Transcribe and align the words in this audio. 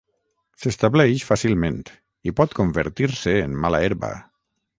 S'estableix 0.61 1.25
fàcilment 1.27 1.77
i 2.31 2.33
pot 2.41 2.57
convertir-se 2.61 3.37
en 3.45 3.55
mala 3.67 3.85
herba. 3.89 4.13